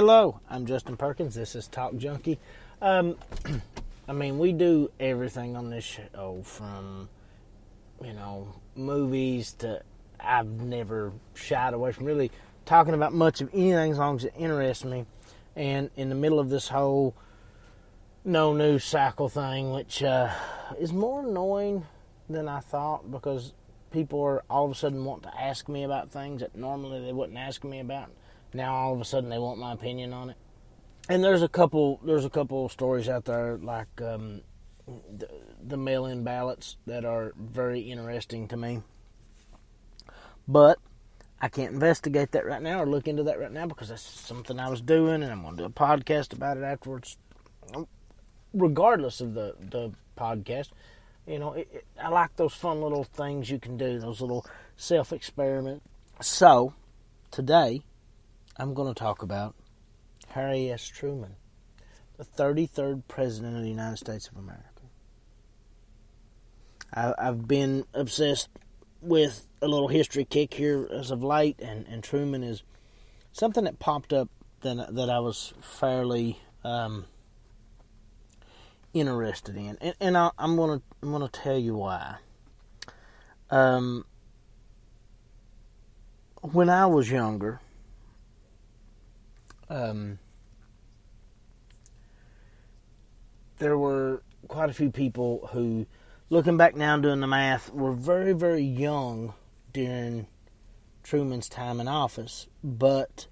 [0.00, 1.34] Hello, I'm Justin Perkins.
[1.34, 2.38] This is Talk Junkie.
[2.80, 3.18] Um,
[4.08, 7.10] I mean, we do everything on this show from,
[8.02, 9.82] you know, movies to.
[10.18, 12.30] I've never shied away from really
[12.64, 15.04] talking about much of anything as long as it interests me.
[15.54, 17.14] And in the middle of this whole
[18.24, 20.30] no news cycle thing, which uh,
[20.78, 21.84] is more annoying
[22.26, 23.52] than I thought because
[23.90, 27.12] people are all of a sudden want to ask me about things that normally they
[27.12, 28.08] wouldn't ask me about.
[28.52, 30.36] Now all of a sudden they want my opinion on it.
[31.08, 34.42] And there's a couple there's a couple stories out there like um,
[34.86, 35.28] the,
[35.62, 38.82] the mail-in ballots that are very interesting to me.
[40.46, 40.78] But
[41.40, 44.60] I can't investigate that right now or look into that right now because that's something
[44.60, 47.16] I was doing and I'm going to do a podcast about it afterwards.
[48.52, 50.70] Regardless of the, the podcast,
[51.26, 54.44] you know, it, it, I like those fun little things you can do, those little
[54.76, 55.86] self experiments.
[56.20, 56.74] So,
[57.30, 57.84] today,
[58.56, 59.54] I'm going to talk about
[60.28, 60.86] Harry S.
[60.86, 61.36] Truman,
[62.16, 64.64] the 33rd President of the United States of America.
[66.92, 68.48] I, I've been obsessed
[69.00, 72.62] with a little history kick here as of late, and, and Truman is
[73.32, 74.28] something that popped up
[74.62, 77.06] that, that I was fairly um,
[78.92, 82.16] interested in, and, and I, am gonna I'm gonna tell you why.
[83.50, 84.04] Um,
[86.42, 87.60] when I was younger,
[89.70, 90.18] um,
[93.58, 95.86] there were quite a few people who,
[96.28, 99.32] looking back now and doing the math, were very very young
[99.72, 100.26] during
[101.02, 103.26] Truman's time in office, but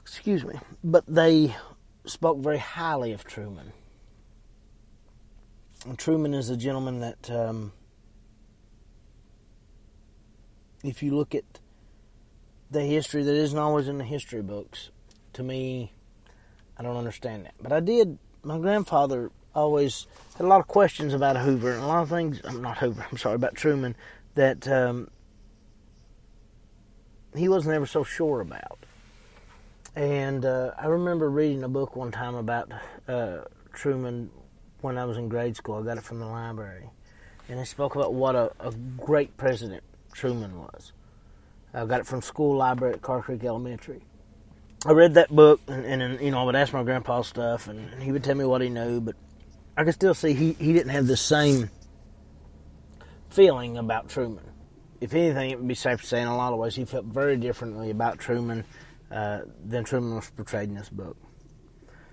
[0.00, 1.54] excuse me, but they
[2.04, 3.72] spoke very highly of Truman.
[5.86, 7.72] And Truman is a gentleman that, um,
[10.82, 11.59] if you look at
[12.70, 14.90] the history that isn't always in the history books,
[15.34, 15.92] to me,
[16.76, 17.54] I don't understand that.
[17.60, 18.18] But I did.
[18.42, 22.40] My grandfather always had a lot of questions about Hoover and a lot of things.
[22.44, 23.06] I'm not Hoover.
[23.10, 23.96] I'm sorry about Truman
[24.34, 25.10] that um,
[27.34, 28.78] he wasn't ever so sure about.
[29.96, 32.70] And uh, I remember reading a book one time about
[33.08, 33.38] uh,
[33.72, 34.30] Truman
[34.80, 35.76] when I was in grade school.
[35.76, 36.88] I got it from the library.
[37.48, 39.82] And it spoke about what a, a great president
[40.12, 40.92] Truman was.
[41.72, 44.02] I got it from school library at Carr Creek Elementary.
[44.86, 48.02] I read that book, and, and, you know, I would ask my grandpa stuff, and
[48.02, 49.14] he would tell me what he knew, but
[49.76, 51.70] I could still see he, he didn't have the same
[53.28, 54.44] feeling about Truman.
[55.00, 57.04] If anything, it would be safe to say in a lot of ways he felt
[57.04, 58.64] very differently about Truman
[59.10, 61.16] uh, than Truman was portrayed in this book.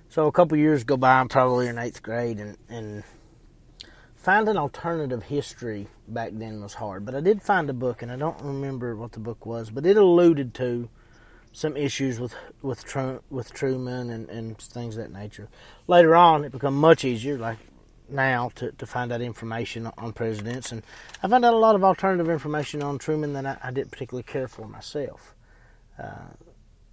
[0.10, 3.04] So a couple years go by, I'm probably in eighth grade, and, and
[4.28, 7.06] finding alternative history back then was hard.
[7.06, 9.86] But I did find a book, and I don't remember what the book was, but
[9.86, 10.90] it alluded to
[11.54, 15.48] some issues with with Tr- with Truman and, and things of that nature.
[15.88, 17.58] Later on, it became much easier, like
[18.10, 20.84] now, to, to find out information on presidents, and
[21.24, 24.24] I found out a lot of alternative information on Truman that I, I didn't particularly
[24.24, 25.36] care for myself.
[25.98, 26.34] Uh,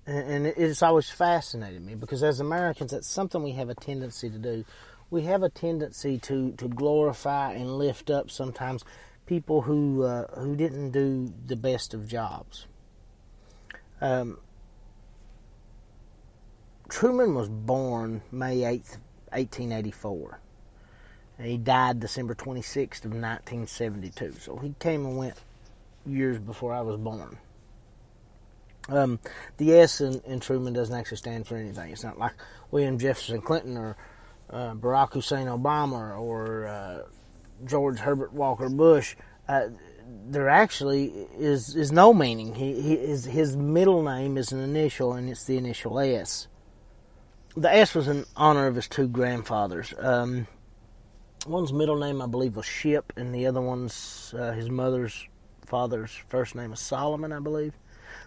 [0.06, 4.39] and it's always fascinated me because as Americans, that's something we have a tendency to
[4.39, 4.65] do.
[5.11, 8.85] We have a tendency to, to glorify and lift up sometimes
[9.27, 12.67] people who uh, who didn't do the best of jobs.
[14.01, 14.39] Um,
[16.89, 18.99] Truman was born May 8th,
[19.33, 20.41] 1884.
[21.39, 24.35] And he died December 26th of 1972.
[24.41, 25.35] So he came and went
[26.07, 27.39] years before I was born.
[28.89, 29.19] Um,
[29.57, 31.91] the S in, in, Truman doesn't actually stand for anything.
[31.91, 32.35] It's not like
[32.71, 33.97] William Jefferson Clinton or
[34.50, 37.02] uh, Barack Hussein Obama or uh,
[37.64, 39.17] George Herbert Walker Bush.
[39.49, 39.69] Uh,
[40.26, 41.06] there actually
[41.38, 42.55] is is no meaning.
[42.55, 46.49] He, he his, his middle name is an initial, and it's the initial S.
[47.56, 49.94] The S was in honor of his two grandfathers.
[49.99, 50.47] Um,
[51.47, 55.29] one's middle name, I believe, was Ship, and the other one's uh, his mother's
[55.64, 57.75] father's first name is Solomon, I believe.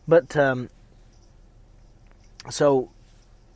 [0.07, 0.69] But um,
[2.49, 2.91] so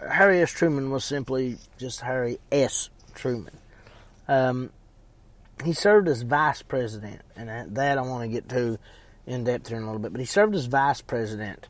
[0.09, 0.51] Harry S.
[0.51, 2.89] Truman was simply just Harry S.
[3.13, 3.57] Truman.
[4.27, 4.71] Um,
[5.63, 8.79] he served as vice president, and that I want to get to
[9.25, 10.11] in depth here in a little bit.
[10.11, 11.67] But he served as vice president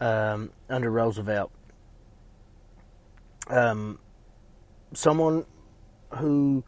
[0.00, 1.50] um, under Roosevelt.
[3.46, 3.98] Um,
[4.92, 5.46] someone
[6.10, 6.64] who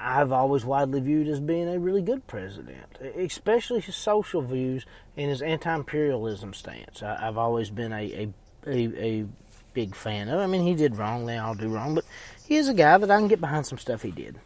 [0.00, 4.84] I've always widely viewed as being a really good president, especially his social views
[5.16, 7.02] and his anti-imperialism stance.
[7.02, 8.28] I, have always been a, a,
[8.66, 9.26] a, a
[9.74, 10.40] big fan of.
[10.40, 12.04] I mean, he did wrong; they all do wrong, but
[12.46, 14.38] he is a guy that I can get behind some stuff he did.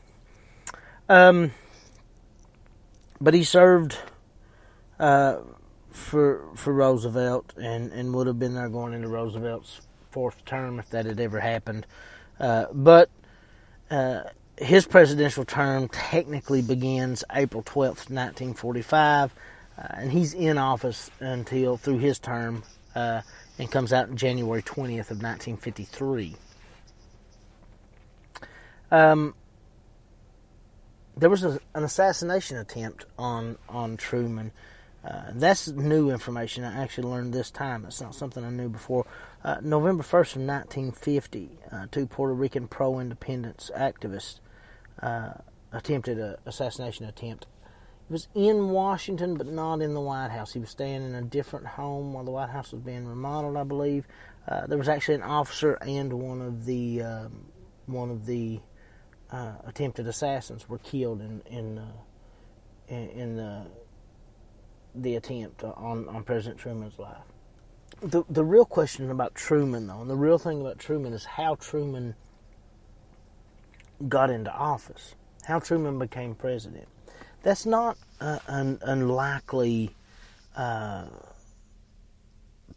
[1.09, 1.53] Um,
[3.21, 3.97] but he served
[4.99, 5.39] uh,
[5.91, 10.91] for for Roosevelt, and and would have been there going into Roosevelt's fourth term if
[10.91, 11.87] that had ever happened.
[12.41, 13.11] Uh, but
[13.91, 14.23] uh,
[14.57, 19.33] his presidential term technically begins April 12th, 1945,
[19.77, 22.63] uh, and he's in office until through his term
[22.95, 23.23] uh,
[23.59, 26.37] and comes out January 20th of 1953.
[28.91, 29.35] Um,
[31.17, 34.53] there was a, an assassination attempt on on Truman.
[35.05, 36.65] Uh, that's new information.
[36.65, 37.85] I actually learned this time.
[37.87, 39.07] It's not something I knew before.
[39.45, 44.41] Uh, November 1st of 1950, uh, two Puerto Rican pro-independence activists
[45.01, 45.35] uh,
[45.73, 47.47] attempted an assassination attempt.
[48.09, 50.55] He was in Washington, but not in the White House.
[50.55, 53.65] He was staying in a different home while the White House was being remodeled, I
[53.65, 54.07] believe.
[54.49, 57.45] Uh, there was actually an officer and one of the um,
[57.85, 58.61] one of the
[59.31, 61.93] uh, attempted assassins were killed in in uh,
[62.89, 63.67] in, in the
[64.95, 67.19] the attempt on on President Truman's life.
[68.01, 71.57] The the real question about Truman though, and the real thing about Truman is how
[71.57, 72.15] Truman
[74.09, 75.15] got into office,
[75.45, 76.89] how Truman became president.
[77.43, 79.95] That's not uh, an unlikely
[80.57, 81.07] uh,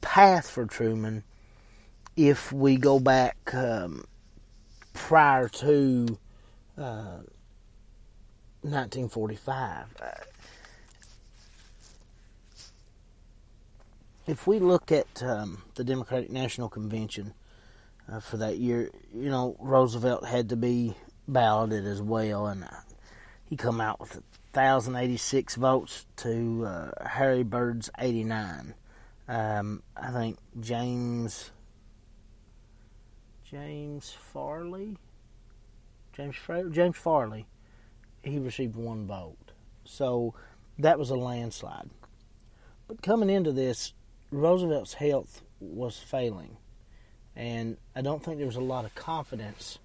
[0.02, 1.24] path for Truman
[2.16, 4.06] if we go back um,
[4.94, 6.18] prior to
[8.63, 9.96] 1945.
[10.02, 10.06] Uh,
[14.28, 17.34] if we look at um, the Democratic National Convention
[18.12, 20.96] uh, for that year, you know Roosevelt had to be
[21.28, 22.68] balloted as well, and uh,
[23.51, 24.13] he come out with
[24.53, 28.74] 1,086 votes to uh, Harry Byrd's 89.
[29.27, 31.51] Um, I think James
[33.44, 34.95] James Farley
[36.13, 36.36] James
[36.71, 37.45] James Farley,
[38.24, 39.51] he received one vote.
[39.83, 40.33] So
[40.80, 41.89] that was a landslide.
[42.88, 43.94] But coming into this,
[44.31, 46.56] Roosevelt's health was failing.
[47.36, 49.77] And I don't think there was a lot of confidence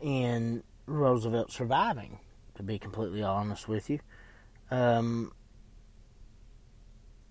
[0.00, 2.20] in Roosevelt surviving,
[2.56, 4.00] to be completely honest with you,
[4.70, 5.32] um,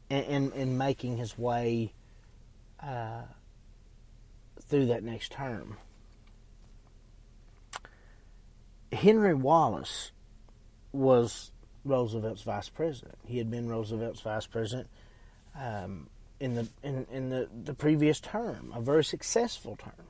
[0.10, 1.94] and, in making his way
[2.82, 3.22] uh,
[4.62, 5.78] through that next term.
[8.92, 10.12] Henry Wallace
[10.92, 11.52] was
[11.84, 13.18] Roosevelt's vice president.
[13.26, 14.88] He had been Roosevelt's vice president
[15.60, 16.10] um,
[16.40, 20.08] in the in, in the, the previous term, a very successful term.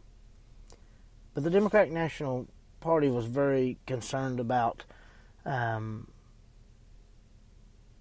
[1.33, 2.47] But the Democratic National
[2.79, 4.83] Party was very concerned about
[5.45, 6.07] um,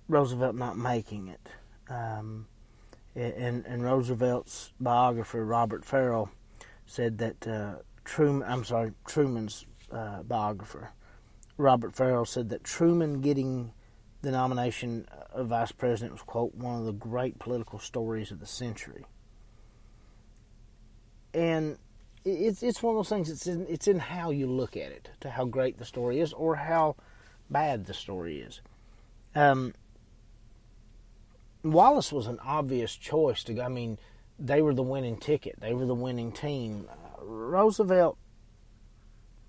[0.08, 1.48] Roosevelt not making it.
[1.88, 2.46] Um,
[3.14, 6.30] and, and Roosevelt's biographer Robert Ferrell
[6.86, 7.74] said that uh,
[8.04, 10.92] Truman, I'm sorry, Truman's uh, biographer,
[11.56, 13.72] Robert Ferrell, said that Truman getting
[14.22, 18.46] the nomination of vice president was, quote, one of the great political stories of the
[18.46, 19.04] century.
[21.34, 21.78] And
[22.24, 23.30] it's it's one of those things.
[23.30, 26.32] It's in it's in how you look at it, to how great the story is,
[26.32, 26.96] or how
[27.52, 28.60] bad the story is.
[29.34, 29.74] Um,
[31.62, 33.62] Wallace was an obvious choice to go.
[33.62, 33.98] I mean,
[34.38, 35.60] they were the winning ticket.
[35.60, 36.88] They were the winning team.
[36.90, 38.18] Uh, Roosevelt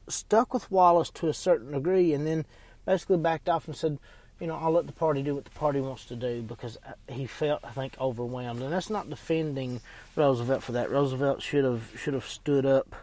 [0.07, 2.45] stuck with Wallace to a certain degree, and then
[2.85, 3.97] basically backed off and said,
[4.39, 6.93] you know, I'll let the party do what the party wants to do because uh,
[7.07, 8.61] he felt, I think, overwhelmed.
[8.61, 9.79] And that's not defending
[10.15, 10.91] Roosevelt for that.
[10.91, 12.95] Roosevelt should have should have stood up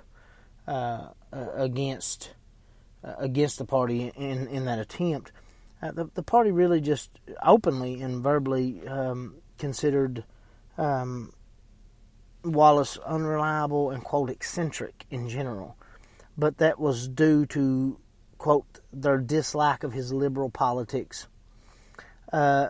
[0.68, 2.34] uh, uh, against
[3.04, 5.32] uh, against the party in in that attempt.
[5.82, 7.10] Uh, the the party really just
[7.42, 10.24] openly and verbally um, considered
[10.78, 11.32] um,
[12.44, 15.76] Wallace unreliable and quote eccentric in general
[16.40, 17.98] but that was due to,
[18.38, 21.28] quote, their dislike of his liberal politics.
[22.32, 22.68] Uh,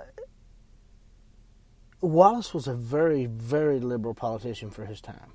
[2.01, 5.33] Wallace was a very, very liberal politician for his time.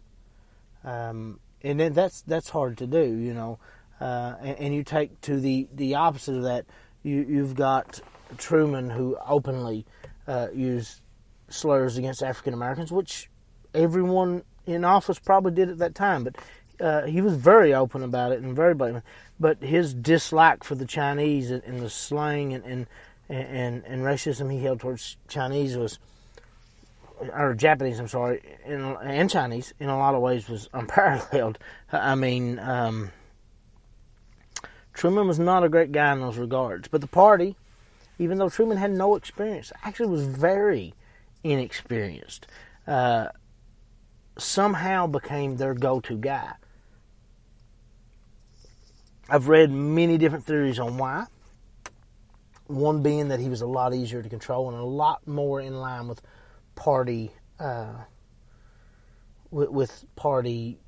[0.83, 3.57] Um, and then that's that's hard to do, you know.
[3.99, 6.65] Uh, and, and, you take to the, the opposite of that,
[7.03, 8.01] you, you've got
[8.37, 9.85] Truman who openly
[10.27, 11.01] uh, used
[11.47, 13.29] slurs against African Americans, which
[13.73, 16.25] everyone in office probably did at that time.
[16.25, 16.35] But
[16.79, 19.03] uh, he was very open about it and very blatant.
[19.39, 22.87] But his dislike for the Chinese and, and the slang and, and
[23.27, 25.97] and and racism he held towards Chinese was,
[27.33, 31.57] or Japanese, I'm sorry, in, and Chinese in a lot of ways was unparalleled.
[31.91, 33.11] I mean, um,
[34.95, 36.87] Truman was not a great guy in those regards.
[36.87, 37.55] But the party,
[38.17, 40.93] even though Truman had no experience, actually was very
[41.43, 42.47] inexperienced.
[42.87, 43.27] Uh,
[44.37, 46.53] somehow became their go-to guy.
[49.29, 51.25] I've read many different theories on why.
[52.67, 55.75] One being that he was a lot easier to control and a lot more in
[55.75, 56.21] line with
[56.75, 57.93] party uh,
[59.51, 60.79] with, with party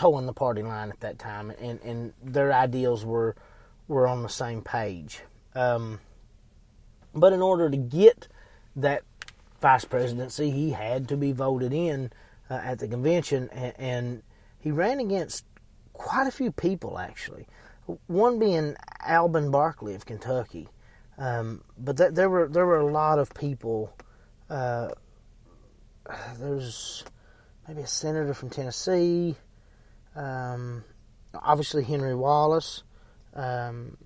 [0.00, 3.36] towing the party line at that time, and, and their ideals were
[3.86, 5.20] were on the same page.
[5.54, 6.00] Um,
[7.14, 8.28] but in order to get
[8.76, 9.02] that
[9.60, 12.10] vice presidency, he had to be voted in
[12.48, 14.22] uh, at the convention, and, and,
[14.62, 15.46] he ran against
[15.94, 17.46] quite a few people actually.
[18.08, 18.76] One being
[19.08, 20.68] Alben Barkley of Kentucky,
[21.16, 23.92] um, but th- there were there were a lot of people.
[24.50, 24.88] Uh,
[26.38, 27.04] there's
[27.66, 29.36] maybe a senator from Tennessee,
[30.14, 30.84] um,
[31.34, 32.82] obviously Henry Wallace,
[33.34, 33.96] um,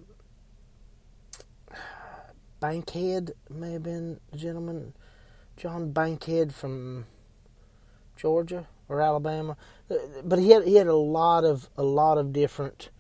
[2.61, 4.95] Bankhead may have been a gentleman,
[5.57, 7.05] John Bankhead from
[8.17, 9.57] Georgia or Alabama,
[10.25, 12.91] but he had he had a lot of a lot of different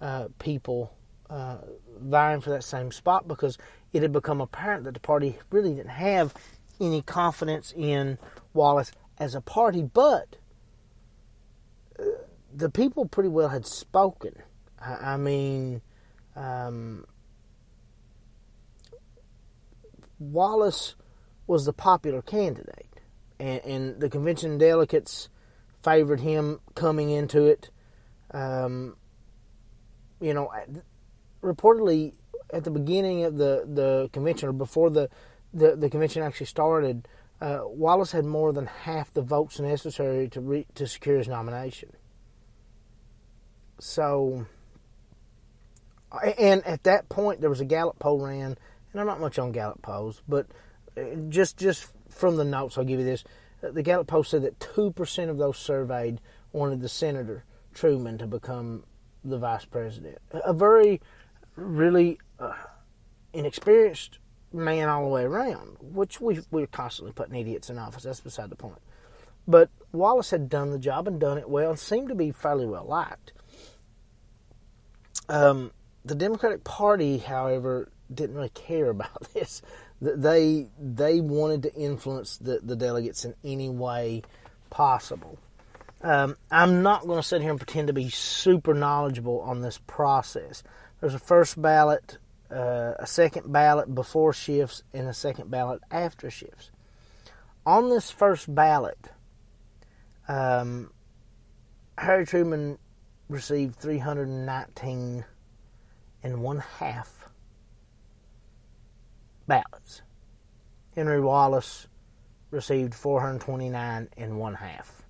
[0.00, 0.92] uh, people
[1.28, 1.58] uh,
[2.00, 3.58] vying for that same spot because
[3.92, 6.34] it had become apparent that the party really didn't have
[6.80, 8.18] any confidence in
[8.54, 10.36] Wallace as a party, but
[11.98, 12.04] uh,
[12.58, 14.34] the people pretty well had spoken.
[14.80, 15.80] I, I mean,
[16.34, 17.06] um,
[20.18, 20.96] Wallace
[21.46, 23.00] was the popular candidate,
[23.38, 25.28] and, and, the convention delegates
[25.82, 27.70] favored him coming into it.
[28.32, 28.96] Um,
[30.20, 30.50] you know,
[31.40, 32.14] reportedly
[32.52, 35.08] at the beginning of the, the convention or before the,
[35.54, 37.06] the, the convention actually started,
[37.40, 41.90] uh, Wallace had more than half the votes necessary to re- to secure his nomination.
[43.80, 44.46] So,
[46.38, 48.56] and at that point, there was a Gallup poll ran,
[48.92, 50.46] and I'm not much on Gallup polls, but
[50.96, 53.24] uh, just just from the notes, I'll give you this:
[53.62, 56.20] uh, the Gallup poll said that two percent of those surveyed
[56.52, 57.44] wanted the senator
[57.74, 58.84] Truman to become
[59.24, 60.18] the vice president.
[60.32, 61.00] A very,
[61.54, 62.54] really uh,
[63.32, 64.18] inexperienced
[64.52, 68.02] man all the way around, which we we're constantly putting idiots in office.
[68.02, 68.80] That's beside the point.
[69.46, 72.66] But Wallace had done the job and done it well, and seemed to be fairly
[72.66, 73.32] well liked.
[75.28, 75.72] Um,
[76.04, 79.62] the Democratic Party, however, didn't really care about this.
[80.00, 84.22] They they wanted to influence the, the delegates in any way
[84.70, 85.38] possible.
[86.00, 89.80] Um, I'm not going to sit here and pretend to be super knowledgeable on this
[89.88, 90.62] process.
[91.00, 92.18] There's a first ballot
[92.50, 96.70] uh, a second ballot before shifts and a second ballot after shifts.
[97.66, 98.98] On this first ballot,
[100.28, 100.90] um,
[101.98, 102.78] Harry Truman
[103.28, 105.24] received 319
[106.22, 107.28] and one half
[109.46, 110.02] ballots.
[110.94, 111.86] Henry Wallace
[112.50, 115.02] received 429 and one half.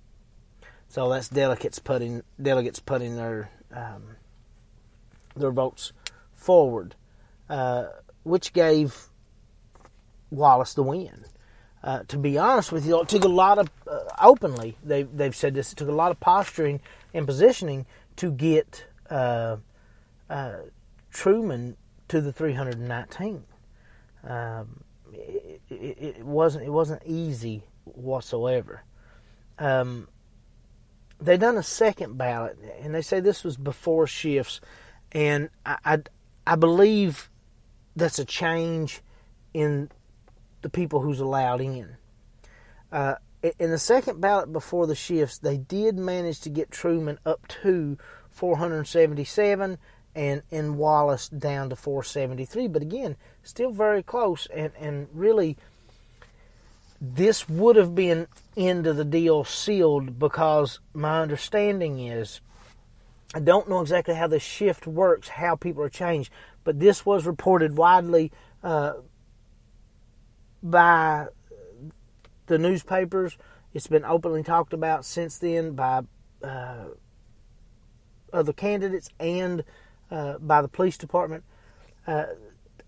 [0.87, 4.15] So that's delegates putting delegates putting their um,
[5.35, 5.93] their votes
[6.33, 6.95] forward.
[7.49, 7.87] Uh,
[8.23, 9.07] which gave
[10.29, 11.25] Wallace the win.
[11.83, 14.77] Uh, to be honest with you, it took a lot of uh, openly.
[14.83, 15.71] They they've said this.
[15.71, 16.81] It took a lot of posturing
[17.13, 17.85] and positioning
[18.19, 19.55] to get uh,
[20.29, 20.57] uh,
[21.09, 21.77] Truman
[22.09, 23.45] to the 319.
[24.25, 24.83] Um,
[25.13, 28.83] it, it, it, wasn't it wasn't easy whatsoever.
[29.57, 30.09] Um,
[31.21, 34.59] they done a second ballot, and they say this was before shifts,
[35.13, 35.97] and I, I,
[36.45, 37.29] I believe
[37.95, 38.99] that's a change
[39.53, 39.89] in
[40.61, 41.95] the people who's allowed in.
[42.91, 47.47] Uh, in the second ballot before the shifts, they did manage to get Truman up
[47.61, 47.97] to
[48.31, 49.77] 477
[50.15, 52.67] and in Wallace down to 473.
[52.67, 54.47] But again, still very close.
[54.53, 55.57] And, and really,
[56.99, 62.41] this would have been into the deal sealed because my understanding is
[63.33, 66.31] I don't know exactly how the shift works, how people are changed,
[66.63, 68.31] but this was reported widely
[68.63, 68.93] uh,
[70.63, 71.27] by
[72.49, 73.37] the newspapers.
[73.73, 76.01] It's been openly talked about since then by
[76.43, 76.85] uh,
[78.33, 79.63] other candidates and
[80.11, 81.45] uh, by the police department.
[82.05, 82.25] Uh,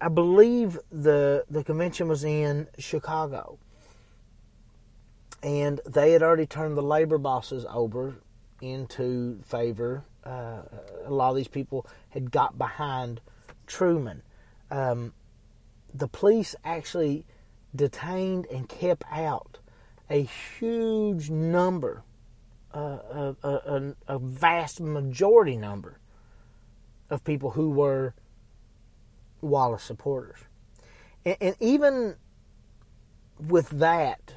[0.01, 3.60] I believe the the convention was in Chicago,
[5.44, 8.15] and they had already turned the labor bosses over
[8.62, 10.03] into favor.
[10.24, 10.63] Uh,
[11.06, 13.22] a lot of these people had got behind
[13.68, 14.24] Truman.
[14.72, 15.13] Um,
[15.94, 17.25] the police actually
[17.75, 19.60] detained and kept out
[20.10, 22.04] a huge number,
[22.74, 26.00] uh, a, a, a, vast majority number
[27.10, 28.13] of people who were
[29.42, 30.40] Wallace supporters.
[31.25, 32.16] And, and even
[33.40, 34.36] with that,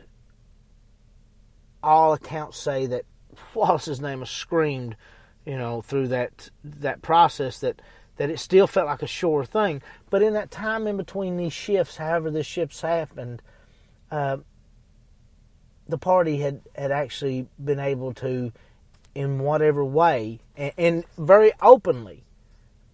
[1.83, 3.05] all accounts say that
[3.55, 4.97] Wallace's name was screamed,
[5.45, 7.83] you know, through that that process that
[8.16, 9.83] that it still felt like a sure thing.
[10.11, 13.42] But in that time in between these shifts, however the shifts happened,
[14.11, 14.38] uh,
[15.87, 18.52] the party had, had actually been able to,
[19.14, 22.23] in whatever way, and, and very openly,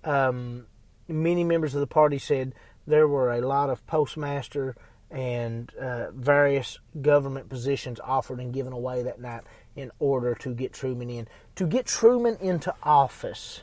[0.04, 0.66] um,
[1.08, 2.54] many members of the party said
[2.86, 4.74] there were a lot of postmaster
[5.10, 9.42] and uh, various government positions offered and given away that night
[9.74, 11.28] in order to get Truman in.
[11.56, 13.62] To get Truman into office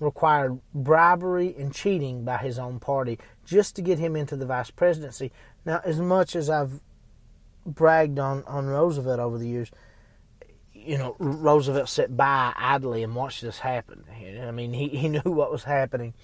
[0.00, 4.70] required bribery and cheating by his own party just to get him into the vice
[4.70, 5.32] presidency.
[5.64, 6.80] Now, as much as I've
[7.66, 9.70] bragged on, on Roosevelt over the years,
[10.72, 14.04] you know, Roosevelt sat by idly and watched this happen.
[14.42, 16.14] I mean, he, he knew what was happening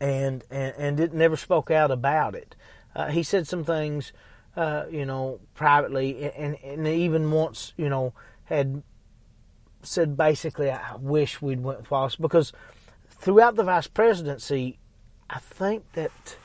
[0.00, 2.54] and and, and it never spoke out about it.
[2.94, 4.12] Uh, he said some things,
[4.56, 8.14] uh, you know, privately, and, and even once, you know,
[8.44, 8.82] had
[9.86, 12.52] said basically, I wish we'd went with Wallace because
[13.08, 14.78] throughout the vice presidency,
[15.28, 16.36] I think that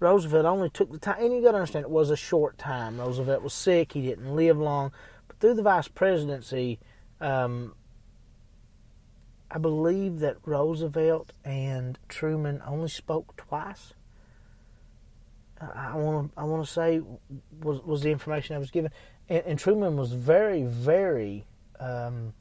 [0.00, 2.98] Roosevelt only took the time, and you got to understand it was a short time.
[2.98, 4.92] Roosevelt was sick; he didn't live long.
[5.28, 6.78] But through the vice presidency,
[7.20, 7.74] um,
[9.50, 13.94] I believe that Roosevelt and Truman only spoke twice.
[15.58, 17.00] I want to I want to say
[17.62, 18.90] was was the information I was given,
[19.28, 21.46] and, and Truman was very very
[21.80, 22.34] um,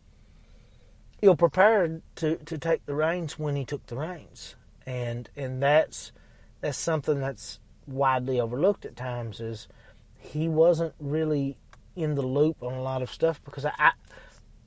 [1.26, 4.56] ill prepared to, to take the reins when he took the reins,
[4.86, 6.12] and and that's
[6.62, 9.68] that's something that's widely overlooked at times is
[10.18, 11.58] he wasn't really
[11.96, 13.92] in the loop on a lot of stuff because I, I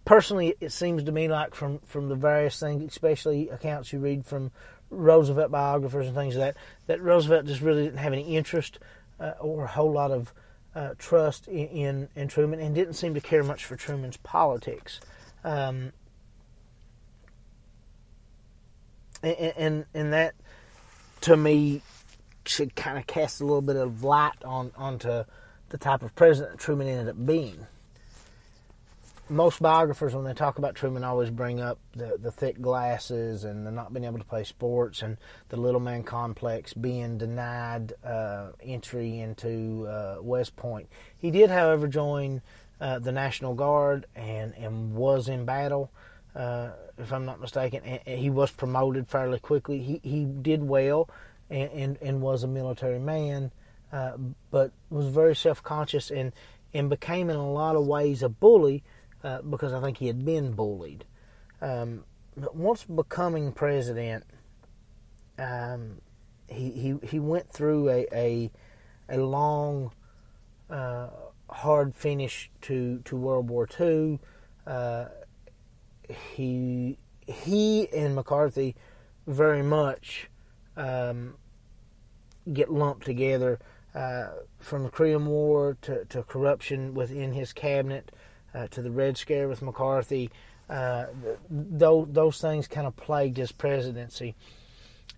[0.04, 4.24] personally, it seems to me like from, from the various things, especially accounts you read
[4.24, 4.50] from
[4.88, 8.78] Roosevelt biographers and things like that, that Roosevelt just really didn't have any interest
[9.20, 10.32] uh, or a whole lot of
[10.74, 15.00] uh, trust in, in, in, Truman and didn't seem to care much for Truman's politics.
[15.44, 15.92] Um,
[19.22, 20.34] and, and, that,
[21.22, 21.82] to me,
[22.46, 25.24] should kind of cast a little bit of light on onto
[25.70, 27.66] the type of president Truman ended up being
[29.30, 33.66] most biographers, when they talk about Truman, always bring up the, the thick glasses and
[33.66, 35.18] the not being able to play sports and
[35.50, 40.88] the little man complex being denied uh, entry into uh, West Point.
[41.20, 42.40] He did, however, join
[42.80, 45.90] uh, the National Guard and, and was in battle,
[46.38, 47.82] uh, if I'm not mistaken.
[47.84, 49.80] And he was promoted fairly quickly.
[49.80, 51.10] He, he did well
[51.50, 53.50] and, and, and was a military man,
[53.92, 54.12] uh,
[54.50, 56.32] but was very self conscious and,
[56.72, 58.84] and became, in a lot of ways, a bully
[59.24, 61.04] uh, because I think he had been bullied.
[61.60, 62.04] Um,
[62.36, 64.24] but once becoming president,
[65.38, 66.00] um,
[66.46, 68.50] he, he he went through a a,
[69.08, 69.90] a long,
[70.70, 71.08] uh,
[71.50, 74.20] hard finish to, to World War II.
[74.66, 75.06] Uh,
[76.34, 78.74] he he and McCarthy
[79.26, 80.30] very much
[80.76, 81.34] um,
[82.52, 83.58] get lumped together
[83.94, 88.10] uh, from the Korean War to, to corruption within his cabinet
[88.54, 90.30] uh, to the Red Scare with McCarthy.
[90.70, 91.06] Uh,
[91.50, 94.34] those, those things kind of plagued his presidency.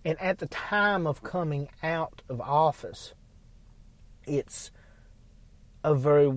[0.03, 3.13] And at the time of coming out of office,
[4.25, 4.71] it's
[5.83, 6.31] a very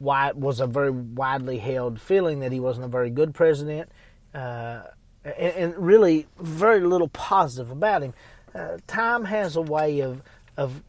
[0.00, 3.90] wide was a very widely held feeling that he wasn't a very good president,
[4.34, 4.82] uh,
[5.24, 8.14] and, and, really very little positive about him.
[8.54, 10.22] Uh, time has a way of
[10.56, 10.82] of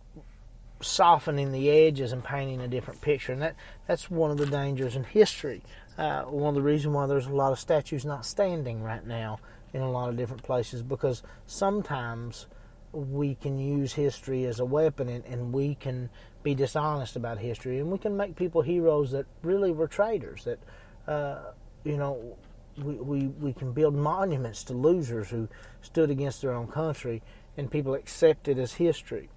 [0.82, 3.34] softening the edges and painting a different picture.
[3.34, 3.56] And that,
[3.88, 5.62] that's one of the dangers in history.
[5.98, 9.39] Uh, one of the reasons why there's a lot of statues not standing right now
[9.74, 12.48] in a lot of different places because sometimes
[12.91, 16.10] we can use history as a weapon and, and we can
[16.43, 20.60] be dishonest about history and we can make people heroes that really were traitors that
[21.08, 21.52] uh,
[21.84, 22.38] you know
[22.78, 25.49] we, we, we can build monuments to losers who
[25.82, 27.21] stood against their own country
[27.58, 29.30] and people accept it as history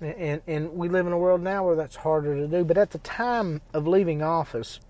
[0.00, 2.64] and, and we live in a world now where that's harder to do.
[2.64, 4.80] But at the time of leaving office,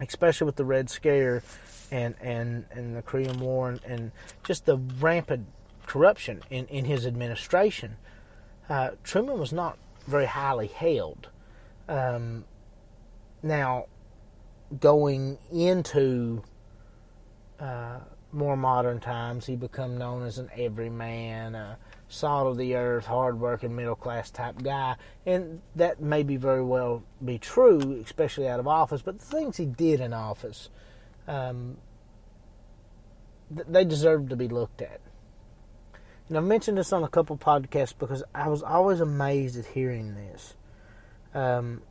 [0.00, 1.42] especially with the Red Scare
[1.90, 4.12] and, and, and the Korean War and, and
[4.44, 5.48] just the rampant
[5.86, 7.96] corruption in, in his administration,
[8.68, 11.28] uh, Truman was not very highly held.
[11.88, 12.44] Um,
[13.42, 13.86] now,
[14.78, 16.42] going into
[17.58, 17.98] uh,
[18.32, 21.76] more modern times, he become known as an everyman, uh,
[22.08, 27.38] salt of the earth, hard-working, middle-class type guy, and that may be very well be
[27.38, 29.02] true, especially out of office.
[29.02, 30.68] But the things he did in office,
[31.26, 31.78] um,
[33.50, 35.00] they deserve to be looked at.
[36.28, 40.14] And I've mentioned this on a couple podcasts because I was always amazed at hearing
[40.14, 40.54] this.
[41.34, 41.82] Um,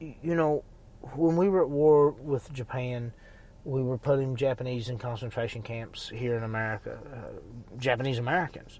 [0.00, 0.64] you know,
[1.14, 3.12] when we were at war with Japan,
[3.64, 8.78] we were putting Japanese in concentration camps here in America, uh, Japanese Americans,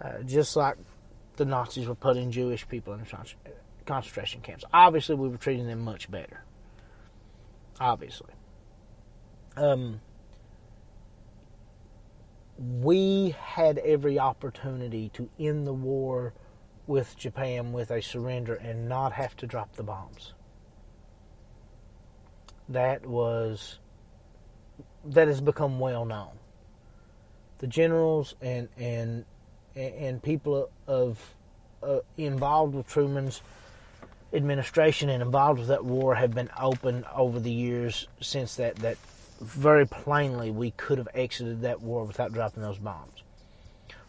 [0.00, 0.76] uh, just like
[1.36, 3.04] the Nazis were putting Jewish people in
[3.86, 4.64] concentration camps.
[4.72, 6.44] Obviously, we were treating them much better.
[7.80, 8.32] Obviously.
[9.56, 10.00] Um,
[12.60, 16.34] we had every opportunity to end the war
[16.86, 20.34] with Japan with a surrender and not have to drop the bombs.
[22.68, 23.78] That was
[25.04, 26.32] that has become well known.
[27.58, 29.24] The generals and and
[29.74, 31.34] and people of
[31.82, 33.40] uh, involved with Truman's
[34.34, 38.98] administration and involved with that war have been open over the years since that that
[39.40, 43.22] very plainly we could have exited that war without dropping those bombs.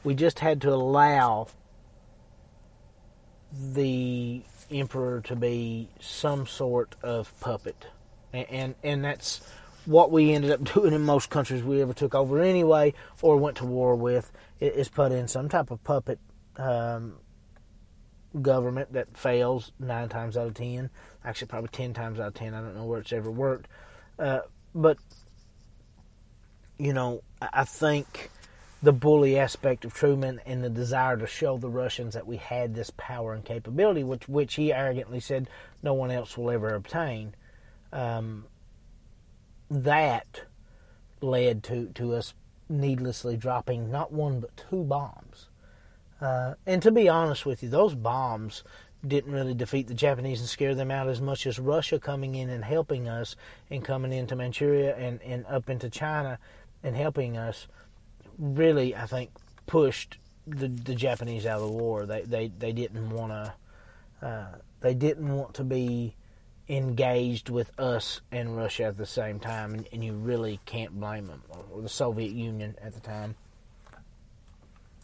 [0.03, 1.47] We just had to allow
[3.51, 7.87] the emperor to be some sort of puppet,
[8.33, 9.41] and and, and that's
[9.85, 13.57] what we ended up doing in most countries we ever took over anyway or went
[13.57, 16.19] to war with is put in some type of puppet
[16.57, 17.15] um,
[18.41, 20.89] government that fails nine times out of ten.
[21.23, 22.53] Actually, probably ten times out of ten.
[22.53, 23.67] I don't know where it's ever worked.
[24.17, 24.41] Uh,
[24.73, 24.97] but,
[26.81, 28.31] you know, I think
[28.81, 32.73] the bully aspect of Truman and the desire to show the Russians that we had
[32.73, 35.47] this power and capability, which, which he arrogantly said
[35.83, 37.35] no one else will ever obtain,
[37.93, 38.47] um,
[39.69, 40.41] that
[41.21, 42.33] led to, to us
[42.67, 45.49] needlessly dropping not one but two bombs.
[46.19, 48.63] Uh, and to be honest with you, those bombs
[49.05, 52.49] didn't really defeat the Japanese and scare them out as much as Russia coming in
[52.49, 53.35] and helping us
[53.69, 56.37] and coming into Manchuria and, and up into China
[56.83, 57.67] and helping us
[58.37, 59.31] really, I think,
[59.67, 60.17] pushed
[60.47, 62.05] the, the Japanese out of the war.
[62.05, 66.15] They they, they didn't want to uh, they didn't want to be
[66.67, 71.27] engaged with us and Russia at the same time, and, and you really can't blame
[71.27, 73.35] them or the Soviet Union at the time.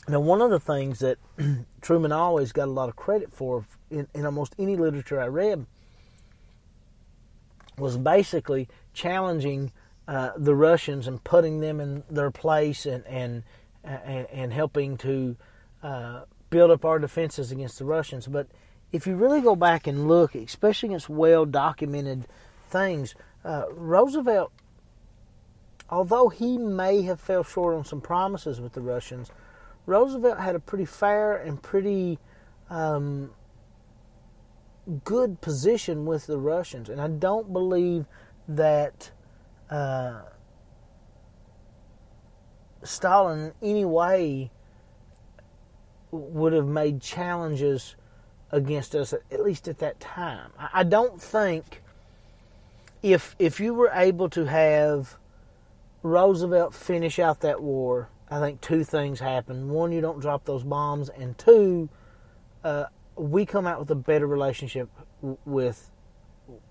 [0.08, 1.18] Now, one of the things that
[1.82, 5.66] Truman always got a lot of credit for in, in almost any literature I read
[7.78, 9.72] was basically challenging
[10.08, 13.44] uh, the Russians and putting them in their place and and
[13.84, 15.38] and, and helping to
[15.84, 18.28] uh, build up our defenses against the Russians.
[18.28, 18.48] But
[18.92, 22.28] if you really go back and look, especially against well documented
[22.70, 24.52] things, uh, Roosevelt,
[25.90, 29.32] although he may have fell short on some promises with the Russians,
[29.86, 32.20] Roosevelt had a pretty fair and pretty
[32.70, 33.32] um,
[35.04, 38.06] good position with the Russians, and I don't believe
[38.48, 39.12] that
[39.70, 40.22] uh,
[42.84, 44.52] Stalin in any way
[46.12, 47.96] would have made challenges
[48.52, 50.52] against us, at least at that time.
[50.74, 51.82] I don't think
[53.04, 55.18] if if you were able to have
[56.02, 59.70] Roosevelt finish out that war I think two things happen.
[59.70, 61.90] One, you don't drop those bombs, and two,
[62.64, 64.90] uh, we come out with a better relationship
[65.46, 65.90] with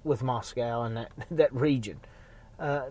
[0.04, 2.00] with Moscow and that that region.
[2.58, 2.84] Uh,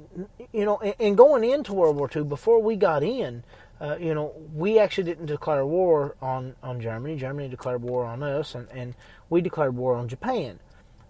[0.54, 3.44] you know, and, going into World War II, before we got in,
[3.82, 7.16] uh, you know, we actually didn't declare war on, on Germany.
[7.16, 8.94] Germany declared war on us, and, and
[9.30, 10.60] we declared war on Japan.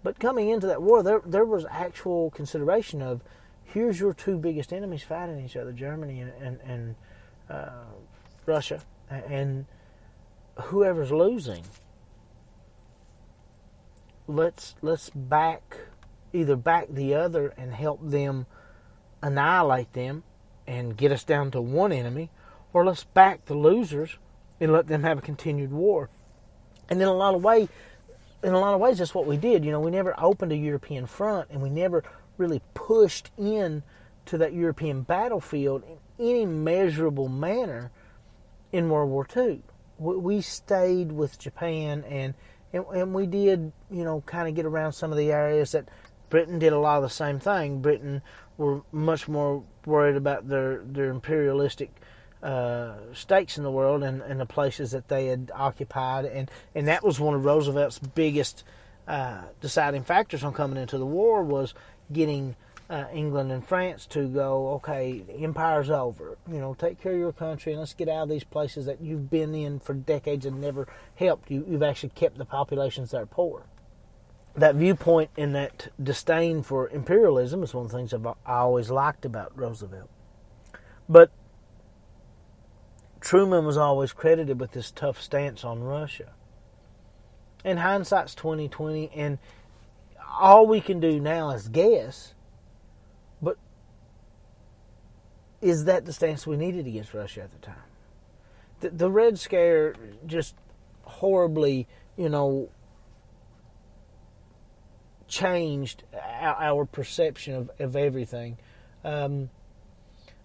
[0.02, 3.22] But coming into that war, there there was actual consideration of
[3.64, 6.94] here's your two biggest enemies fighting each other, Germany and, and, and
[7.50, 7.84] uh,
[8.46, 9.66] Russia, and
[10.56, 11.64] whoever's losing,
[14.26, 15.78] let's let's back
[16.32, 18.46] either back the other and help them
[19.22, 20.22] annihilate them
[20.66, 22.30] and get us down to one enemy,
[22.72, 24.16] or let's back the losers
[24.60, 26.10] and let them have a continued war.
[26.88, 27.68] And in a lot of way,
[28.42, 29.64] in a lot of ways, that's what we did.
[29.64, 32.04] You know, we never opened a European front, and we never
[32.38, 33.82] really pushed in
[34.26, 37.90] to that European battlefield in any measurable manner
[38.72, 39.62] in World War II.
[39.98, 42.34] We stayed with Japan and,
[42.72, 45.88] and, and we did, you know, kind of get around some of the areas that
[46.28, 47.80] Britain did a lot of the same thing.
[47.80, 48.22] Britain
[48.56, 51.90] were much more worried about their, their imperialistic
[52.42, 56.24] uh, stakes in the world and, and the places that they had occupied.
[56.24, 58.64] And, and that was one of Roosevelt's biggest
[59.06, 61.74] uh, deciding factors on coming into the war was
[62.12, 62.56] getting
[62.88, 66.38] uh, England and France to go, okay, empire's over.
[66.50, 69.00] You know, take care of your country and let's get out of these places that
[69.00, 70.86] you've been in for decades and never
[71.16, 71.50] helped.
[71.50, 73.64] You, you've actually kept the populations that are poor.
[74.56, 78.90] That viewpoint and that disdain for imperialism is one of the things I've, I always
[78.90, 80.08] liked about Roosevelt.
[81.08, 81.30] But
[83.20, 86.32] Truman was always credited with this tough stance on Russia.
[87.64, 89.38] And hindsight's twenty twenty, and
[90.38, 92.34] all we can do now is guess
[93.42, 93.58] But
[95.60, 97.76] is that the stance we needed against Russia at the time?
[98.80, 99.94] The, the Red Scare
[100.26, 100.54] just
[101.02, 102.70] horribly, you know,
[105.28, 108.58] changed our, perception of, of everything.
[109.04, 109.50] Um,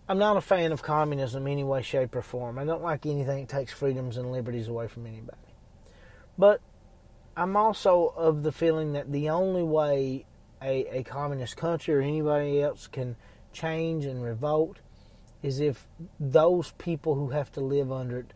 [0.09, 2.59] I'm not a fan of communism in any way, shape, or form.
[2.59, 5.37] I don't like anything that takes freedoms and liberties away from anybody.
[6.37, 6.61] But
[7.37, 10.25] I'm also of the feeling that the only way
[10.61, 13.15] a, a communist country or anybody else can
[13.53, 14.79] change and revolt
[15.41, 15.87] is if
[16.19, 18.33] those people who have to live under it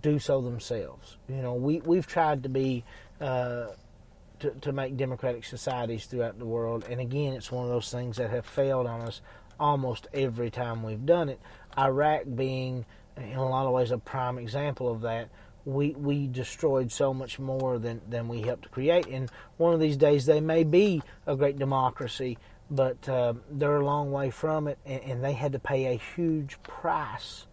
[0.00, 1.16] do so themselves.
[1.28, 2.84] You know, we we've tried to be
[3.20, 3.66] uh,
[4.42, 8.16] to to make democratic societies throughout the world, and again, it's one of those things
[8.18, 9.20] that have failed on us
[9.58, 11.40] almost every time we've done it.
[11.78, 12.84] Iraq being,
[13.16, 15.28] in a lot of ways, a prime example of that.
[15.64, 19.80] We we destroyed so much more than than we helped to create, and one of
[19.80, 22.36] these days they may be a great democracy
[22.72, 26.00] but uh, they're a long way from it, and, and, they had to pay a
[26.16, 27.46] huge price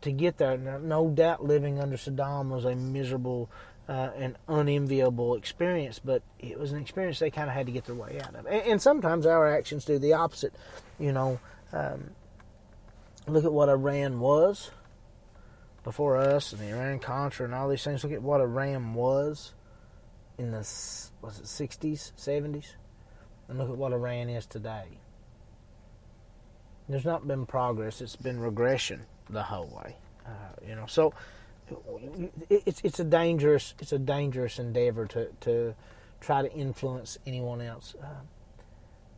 [0.00, 0.56] to get there.
[0.56, 3.50] No doubt, living under Saddam was a miserable
[3.88, 7.84] uh, and unenviable experience, but it was an experience they kind of had to get
[7.84, 8.46] their way out of.
[8.46, 10.54] And, and sometimes our actions do the opposite.
[10.98, 11.40] You know,
[11.72, 12.10] um,
[13.26, 14.70] look at what Iran was
[15.84, 18.02] before us, and the Iran Contra, and all these things.
[18.02, 19.52] Look at what Iran was
[20.38, 20.58] in the
[21.22, 22.74] was it 60s, 70s
[23.48, 24.98] and look at what Iran is today.
[26.88, 29.96] There's not been progress; it's been regression the whole way.
[30.24, 30.30] Uh,
[30.66, 31.12] you know, so
[32.48, 35.74] it's it's a dangerous it's a dangerous endeavor to to
[36.20, 37.94] try to influence anyone else.
[38.02, 38.22] Uh,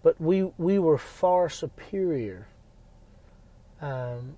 [0.03, 2.47] but we we were far superior,
[3.81, 4.37] um,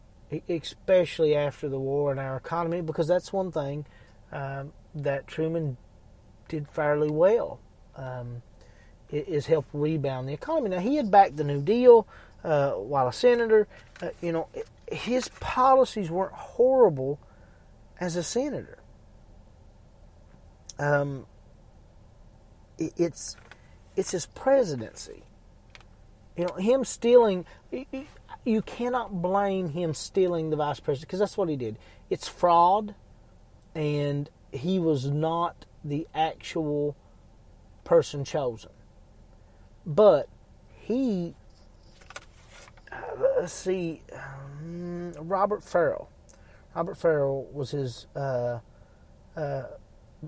[0.49, 3.87] especially after the war in our economy, because that's one thing
[4.33, 5.77] um, that Truman
[6.49, 7.61] did fairly well.
[7.97, 8.43] Um,
[9.13, 10.71] is help rebound the economy.
[10.71, 12.07] Now, he had backed the New Deal
[12.45, 13.67] uh, while a senator.
[14.01, 14.49] Uh, you know,
[14.91, 17.19] his policies weren't horrible
[18.01, 18.79] as a senator.
[20.79, 21.27] Um,
[22.79, 23.37] it's
[23.95, 25.23] it's his presidency.
[26.37, 27.45] You know, him stealing.
[28.45, 31.79] You cannot blame him stealing the vice president because that's what he did.
[32.09, 32.95] It's fraud,
[33.75, 36.97] and he was not the actual
[37.85, 38.71] person chosen.
[39.85, 40.29] But
[40.79, 41.35] he,
[42.91, 42.97] uh,
[43.41, 46.09] let's see, um, Robert Ferrell.
[46.75, 48.61] Robert Ferrell was his uh,
[49.37, 49.63] uh,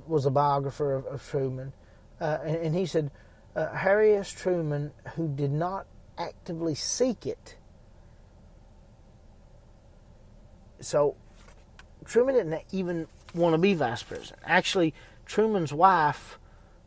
[0.07, 1.72] was a biographer of, of Truman,
[2.20, 3.11] uh, and, and, he said
[3.55, 4.31] uh, Harry S.
[4.31, 5.87] Truman, who did not
[6.18, 7.57] actively seek it.
[10.81, 11.16] So
[12.05, 14.40] Truman didn't even want to be vice president.
[14.44, 14.94] Actually,
[15.26, 16.38] Truman's wife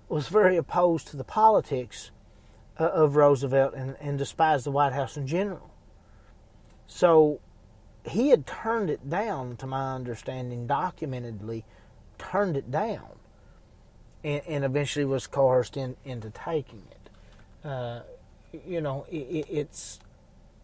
[0.09, 2.11] was very opposed to the politics
[2.79, 5.71] uh, of Roosevelt and, and despised the White House in general.
[6.87, 7.39] So
[8.07, 11.63] he had turned it down, to my understanding, documentedly
[12.17, 13.19] turned it down,
[14.23, 17.67] and, and eventually was coerced in, into taking it.
[17.67, 18.01] Uh,
[18.67, 19.99] you know, it, it's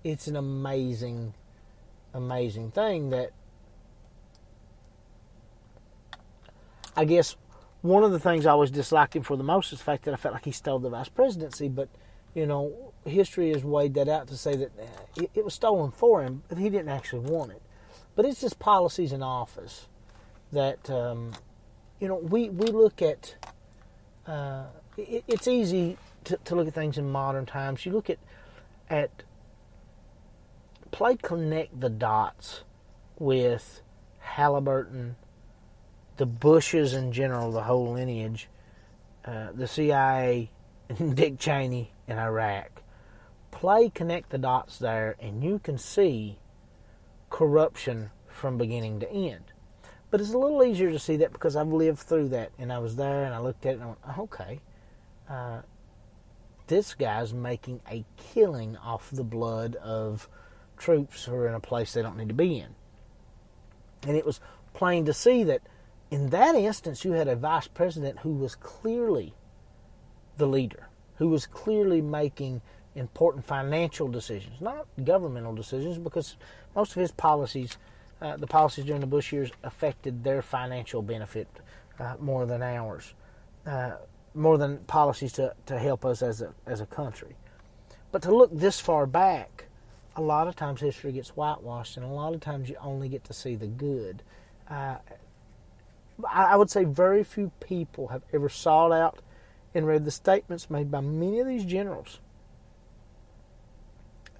[0.03, 1.33] it's an amazing,
[2.13, 3.31] amazing thing that
[6.95, 7.35] I guess
[7.81, 10.13] one of the things I always disliked him for the most is the fact that
[10.13, 11.67] I felt like he stole the vice presidency.
[11.67, 11.89] But
[12.33, 16.21] you know, history has weighed that out to say that uh, it, was stolen for
[16.21, 17.61] him, but he didn't actually want it.
[18.15, 19.87] But it's just policies in office
[20.51, 21.33] that um,
[21.99, 23.35] you know we we look at.
[24.27, 24.65] Uh,
[24.97, 27.85] it, it's easy to, to look at things in modern times.
[27.85, 28.19] You look at
[28.89, 29.23] at
[30.91, 32.63] play connect the dots
[33.17, 33.81] with
[34.19, 35.15] Halliburton
[36.21, 38.47] the Bushes in general, the whole lineage,
[39.25, 40.51] uh, the CIA,
[41.15, 42.70] Dick Cheney in Iraq.
[43.51, 46.39] Play connect the dots there, and you can see
[47.29, 49.51] corruption from beginning to end.
[50.09, 52.79] But it's a little easier to see that because I've lived through that, and I
[52.79, 54.61] was there, and I looked at it, and I went, oh, okay,
[55.29, 55.61] uh,
[56.67, 60.27] this guy's making a killing off the blood of
[60.77, 62.75] troops who are in a place they don't need to be in.
[64.07, 64.39] And it was
[64.73, 65.61] plain to see that
[66.09, 69.33] in that instance, you had a vice president who was clearly
[70.37, 72.61] the leader, who was clearly making
[72.95, 76.35] important financial decisions, not governmental decisions, because
[76.75, 77.77] most of his policies,
[78.21, 81.47] uh, the policies during the Bush years, affected their financial benefit
[81.99, 83.13] uh, more than ours,
[83.65, 83.91] uh,
[84.33, 87.35] more than policies to, to help us as a, as a country.
[88.11, 89.65] But to look this far back,
[90.15, 93.23] a lot of times history gets whitewashed, and a lot of times you only get
[93.25, 94.23] to see the good.
[94.69, 94.97] Uh,
[96.29, 99.19] I would say very few people have ever sought out
[99.73, 102.19] and read the statements made by many of these generals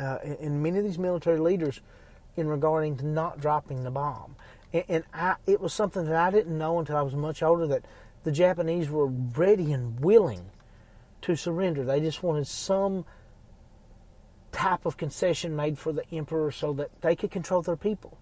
[0.02, 1.82] uh, in many of these military leaders
[2.36, 4.36] in regarding to not dropping the bomb.
[4.74, 7.68] And, and I, it was something that I didn't know until I was much older
[7.68, 7.86] that
[8.24, 10.50] the Japanese were ready and willing
[11.24, 11.84] to surrender.
[11.84, 13.06] They just wanted some
[14.52, 18.18] type of concession made for the emperor so that they could control their people.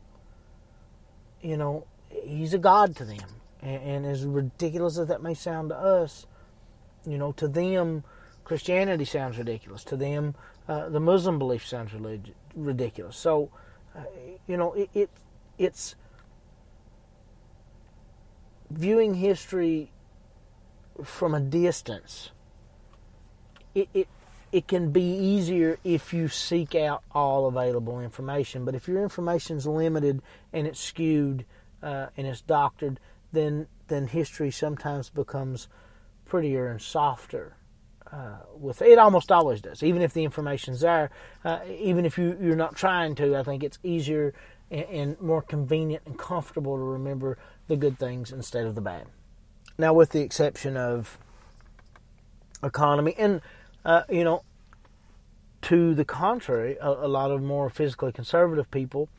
[1.42, 3.28] You know, he's a god to them.
[3.62, 6.26] And, and as ridiculous as that may sound to us,
[7.06, 8.04] you know, to them,
[8.44, 9.84] Christianity sounds ridiculous.
[9.86, 10.36] To them,
[10.70, 13.18] uh, the Muslim belief sounds relig- ridiculous.
[13.18, 13.50] So,
[13.98, 14.04] uh,
[14.48, 15.10] you know, it, it
[15.58, 15.96] it's
[18.70, 19.92] viewing history
[21.04, 22.30] from a distance.
[23.74, 24.08] It, it
[24.52, 28.64] it can be easier if you seek out all available information.
[28.64, 30.22] But if your information is limited
[30.54, 31.46] and it's skewed
[31.82, 33.00] uh, and it's doctored,
[33.32, 35.68] then then history sometimes becomes
[36.26, 37.56] prettier and softer.
[38.12, 39.84] Uh, with it almost always does.
[39.84, 41.12] Even if the information's there,
[41.46, 44.34] uh, even if you you're not trying to, I think it's easier
[44.72, 49.06] and, and more convenient and comfortable to remember the good things instead of the bad.
[49.78, 51.20] Now, with the exception of
[52.64, 53.42] economy and
[53.86, 54.44] uh, you know,
[55.64, 59.10] to the contrary, a, a, lot of more physically conservative people,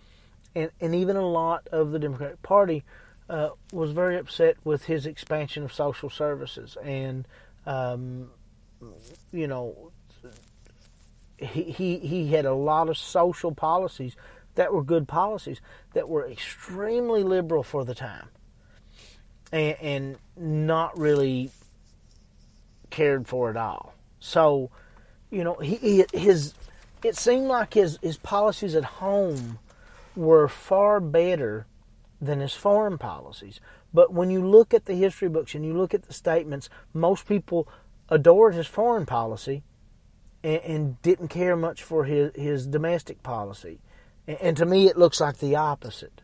[0.54, 2.84] and, and even a lot of the Democratic Party,
[3.28, 6.76] uh, was very upset with his expansion of social services.
[6.82, 7.26] And,
[7.66, 8.30] um,
[9.32, 9.90] you know,
[11.36, 14.16] he, he, he had a lot of social policies
[14.54, 15.60] that were good policies
[15.94, 18.28] that were extremely liberal for the time
[19.52, 21.50] and, and not really
[22.90, 23.94] cared for at all.
[24.18, 24.70] So,
[25.30, 26.54] you know, he, he, his
[27.02, 29.58] it seemed like his his policies at home
[30.14, 31.66] were far better
[32.20, 33.60] than his foreign policies.
[33.92, 37.26] But when you look at the history books and you look at the statements, most
[37.26, 37.66] people
[38.10, 39.62] adored his foreign policy
[40.42, 43.80] and, and didn't care much for his his domestic policy.
[44.26, 46.20] And, and to me, it looks like the opposite.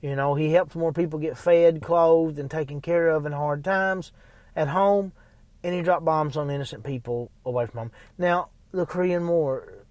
[0.00, 3.64] You know, he helped more people get fed, clothed, and taken care of in hard
[3.64, 4.12] times
[4.56, 5.12] at home
[5.62, 7.92] and he dropped bombs on innocent people away from home.
[8.18, 9.84] Now, the Korean War,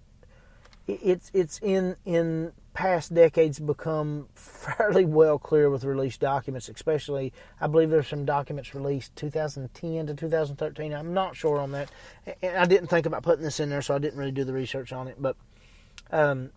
[0.86, 6.66] it's it's in in past decades become fairly well clear with released documents.
[6.70, 10.94] Especially, I believe there's some documents released 2010 to 2013.
[10.94, 11.90] I'm not sure on that,
[12.42, 14.54] and I didn't think about putting this in there, so I didn't really do the
[14.54, 15.16] research on it.
[15.18, 15.36] But
[16.10, 16.52] um,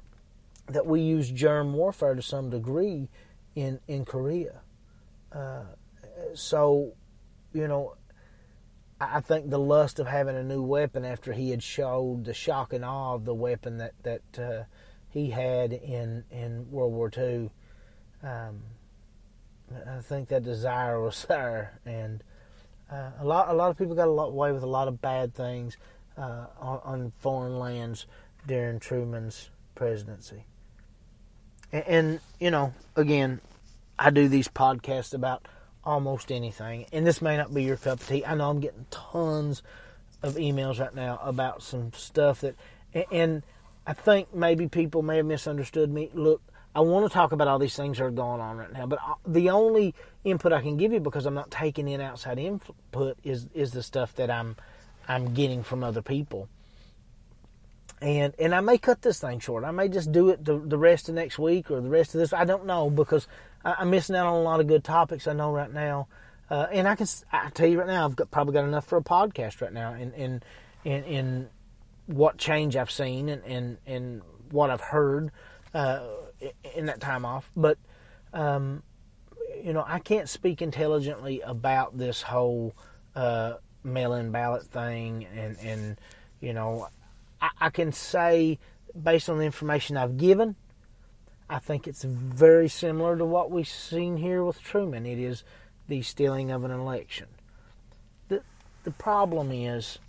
[0.68, 3.10] that we use germ warfare to some degree
[3.54, 4.62] in in Korea.
[5.30, 5.64] Uh,
[6.36, 6.94] so,
[7.52, 7.96] you know,
[9.02, 12.72] I think the lust of having a new weapon after he had showed the shock
[12.72, 14.64] and awe of the weapon that that uh,
[15.14, 17.50] he had in in World War II.
[18.24, 18.64] Um,
[19.88, 22.24] I think that desire was there, and
[22.92, 25.02] uh, a lot a lot of people got a lot away with a lot of
[25.02, 25.78] bad things
[26.18, 28.06] uh, on, on, foreign lands
[28.48, 30.46] during Truman's presidency.
[31.72, 33.42] And, and you know, again,
[33.98, 35.48] I do these podcasts about
[35.84, 36.86] almost anything.
[36.92, 38.26] And this may not be your cup of tea.
[38.26, 39.64] I know I'm getting tons
[40.22, 42.56] of emails right now about some stuff that,
[43.12, 43.44] and
[43.86, 46.10] I think maybe people may have misunderstood me.
[46.14, 46.42] Look,
[46.76, 49.00] I want to talk about all these things that are going on right now, but
[49.00, 49.94] uh, the only
[50.24, 53.84] input I can give you because I'm not taking in outside input is is the
[53.84, 54.56] stuff that I'm
[55.08, 56.50] I'm getting from other people.
[58.02, 59.64] And and I may cut this thing short.
[59.64, 62.20] I may just do it the, the rest of next week or the rest of
[62.20, 62.34] this.
[62.34, 63.28] I don't know because
[63.64, 66.08] I, am missing out on a lot of good topics I know right now.
[66.50, 68.98] Uh, and I can I tell you right now, I've got, probably got enough for
[68.98, 70.44] a podcast right now And in
[70.84, 71.50] in, in
[72.06, 75.32] what change I've seen and and, and what I've heard
[75.74, 76.02] uh,
[76.76, 77.50] in that time off.
[77.56, 77.78] But
[78.34, 78.84] um,
[79.64, 82.76] you know, I can't speak intelligently about this whole
[83.16, 86.00] uh, mail-in ballot thing, and and
[86.40, 86.88] you know,
[87.42, 88.60] I, I can say
[89.02, 90.56] based on the information I've given
[91.50, 95.06] I think it's very similar to what we've seen here with Truman.
[95.06, 95.44] It is
[95.88, 97.28] the stealing of an election.
[98.30, 98.42] The,
[98.84, 100.00] the problem is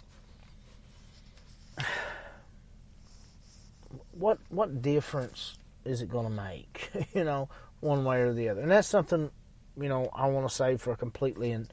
[4.13, 7.49] what what difference is it going to make, you know,
[7.81, 8.61] one way or the other?
[8.61, 9.31] And that's something,
[9.79, 11.69] you know, I want to say for a completely and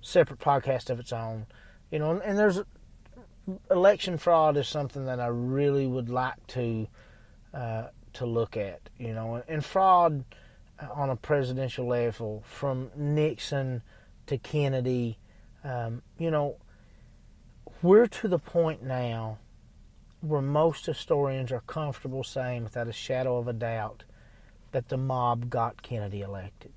[0.00, 1.46] separate podcast of its own.
[1.90, 2.60] You know, and, and there's
[3.70, 6.88] election fraud is something that I really would like to
[7.54, 7.84] uh,
[8.14, 10.24] to look at, you know, and fraud
[10.94, 13.82] on a presidential level from Nixon
[14.26, 15.18] to Kennedy,
[15.64, 16.56] um, you know,
[17.82, 19.38] we're to the point now
[20.28, 24.04] where most historians are comfortable saying without a shadow of a doubt
[24.72, 26.72] that the mob got Kennedy elected.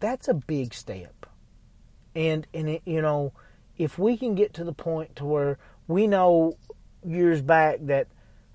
[0.00, 1.26] That's a big step.
[2.14, 3.32] And and it, you know,
[3.78, 6.56] if we can get to the point to where we know
[7.04, 8.08] years back that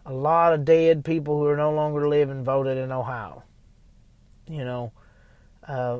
[0.06, 3.44] a lot of dead people who are no longer living voted in Ohio.
[4.48, 4.92] You know,
[5.68, 6.00] uh,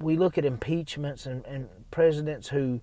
[0.00, 2.80] we look at impeachments and, and presidents who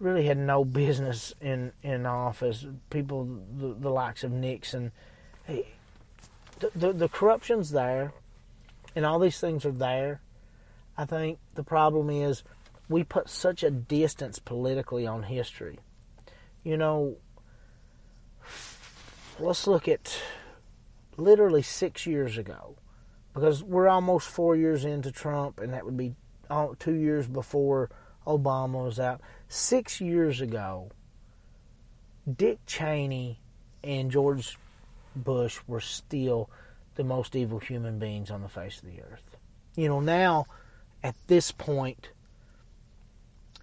[0.00, 3.24] really had no business in, in office, people
[3.58, 4.92] the, the likes of Nixon.
[5.44, 5.68] Hey,
[6.60, 8.12] the, the, the corruption's there,
[8.94, 10.20] and all these things are there.
[10.96, 12.42] I think the problem is
[12.88, 15.78] we put such a distance politically on history.
[16.64, 17.16] You know,
[19.38, 20.20] let's look at
[21.16, 22.76] literally six years ago,
[23.34, 26.14] because we're almost four years into Trump, and that would be
[26.78, 27.90] two years before
[28.26, 29.20] Obama was out.
[29.48, 30.90] Six years ago,
[32.36, 33.38] Dick Cheney
[33.82, 34.58] and George
[35.16, 36.50] Bush were still
[36.96, 39.36] the most evil human beings on the face of the earth.
[39.74, 40.46] You know, now
[41.02, 42.10] at this point,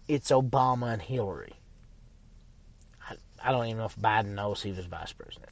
[0.07, 1.53] it's Obama and Hillary.
[3.07, 5.51] I, I don't even know if Biden knows he was vice president.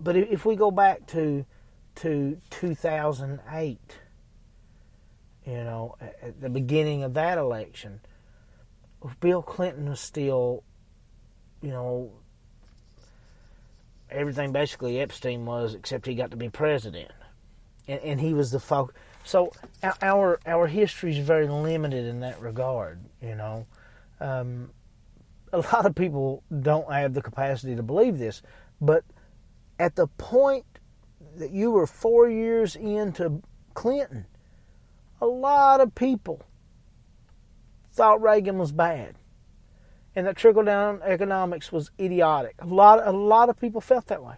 [0.00, 1.44] But if we go back to
[1.96, 3.78] to 2008,
[5.44, 8.00] you know, at the beginning of that election,
[9.20, 10.62] Bill Clinton was still,
[11.60, 12.12] you know,
[14.10, 17.10] everything basically Epstein was, except he got to be president,
[17.88, 18.94] and, and he was the focus.
[19.24, 19.52] So
[20.00, 23.00] our our history is very limited in that regard.
[23.20, 23.66] You know,
[24.20, 24.70] um,
[25.52, 28.42] a lot of people don't have the capacity to believe this,
[28.80, 29.04] but
[29.78, 30.64] at the point
[31.36, 33.42] that you were four years into
[33.74, 34.26] Clinton,
[35.20, 36.42] a lot of people
[37.92, 39.16] thought Reagan was bad,
[40.14, 42.54] and that trickle down economics was idiotic.
[42.58, 44.34] A lot, a lot of people felt that way.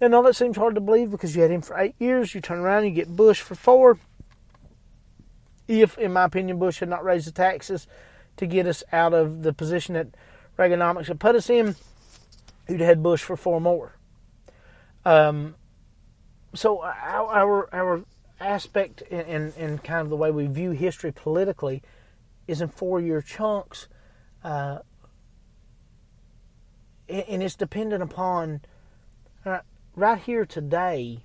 [0.00, 2.34] And all that seems hard to believe because you had him for eight years.
[2.34, 3.98] You turn around, you get Bush for four.
[5.68, 7.86] If, in my opinion, Bush had not raised the taxes
[8.38, 10.08] to get us out of the position that
[10.58, 11.76] Reaganomics had put us in,
[12.68, 13.96] you'd had Bush for four more.
[15.04, 15.54] Um,
[16.54, 18.04] so our, our, our
[18.40, 21.82] aspect in, in, kind of the way we view history politically
[22.50, 23.86] is in four year chunks,
[24.42, 24.80] uh,
[27.08, 28.62] and it's dependent upon
[29.44, 29.60] uh,
[29.94, 31.20] right here today.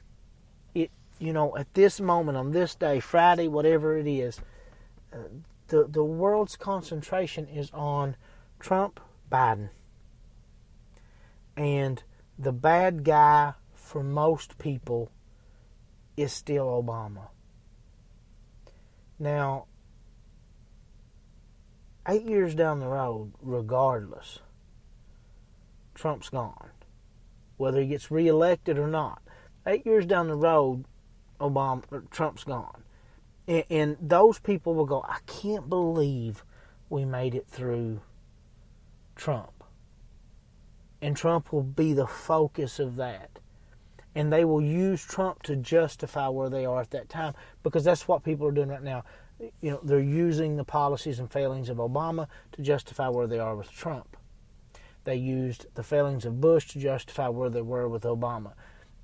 [0.76, 4.40] It you know at this moment on this day, Friday, whatever it is,
[5.12, 5.18] uh,
[5.70, 8.16] the the world's concentration is on
[8.60, 9.00] Trump,
[9.32, 9.70] Biden,
[11.58, 12.04] and
[12.38, 15.10] the bad guy for most people
[16.16, 17.30] is still Obama.
[19.18, 19.66] Now,
[22.08, 24.40] eight years down the road, regardless,
[25.94, 26.70] Trump's gone.
[27.58, 29.22] Whether he gets reelected or not,
[29.66, 30.86] eight years down the road,
[31.40, 32.84] Obama Trump's gone,
[33.48, 35.06] and, and those people will go.
[35.08, 36.44] I can't believe
[36.90, 38.02] we made it through
[39.16, 39.64] Trump,
[41.02, 43.40] and Trump will be the focus of that
[44.16, 48.08] and they will use Trump to justify where they are at that time because that's
[48.08, 49.04] what people are doing right now.
[49.40, 53.56] You know, they're using the policies and failings of Obama to justify where they are
[53.56, 54.16] with Trump.
[55.04, 58.54] They used the failings of Bush to justify where they were with Obama,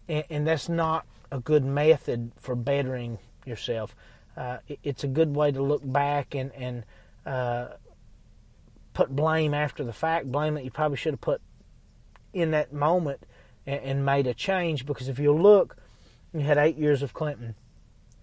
[0.07, 3.95] and, and that's not a good method for bettering yourself.
[4.36, 6.86] Uh, it, it's a good way to look back and and
[7.25, 7.67] uh,
[8.93, 11.41] put blame after the fact, blame that you probably should have put
[12.34, 13.25] in that moment
[13.65, 15.77] and, and made a change because if you look,
[16.34, 17.55] you had eight years of Clinton,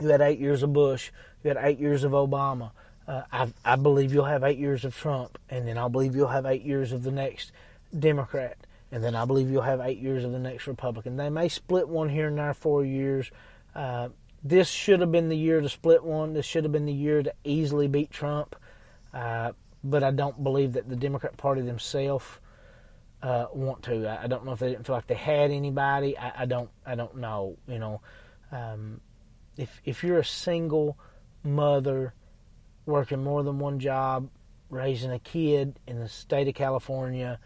[0.00, 1.10] you had eight years of Bush,
[1.42, 2.72] you had eight years of Obama.
[3.06, 6.28] Uh, I, I believe you'll have eight years of Trump, and then I believe you'll
[6.28, 7.52] have eight years of the next
[7.98, 8.58] Democrat,
[8.92, 11.16] and then I believe you'll have eight years of the next Republican.
[11.16, 13.30] They may split one here and there four years.
[13.74, 14.10] Uh,
[14.44, 16.34] this should have been the year to split one.
[16.34, 18.54] This should have been the year to easily beat Trump.
[19.12, 22.26] Uh, but I don't believe that the Democrat Party themselves
[23.22, 24.06] uh, want to.
[24.06, 26.16] I, I, don't know if they didn't feel like they had anybody.
[26.16, 26.70] I, I don't.
[26.86, 27.56] I don't know.
[27.66, 28.00] You know,
[28.52, 29.00] um,
[29.56, 30.96] if if you're a single
[31.42, 32.14] mother
[32.86, 34.28] working more than one job,
[34.70, 37.38] raising a kid in the state of California,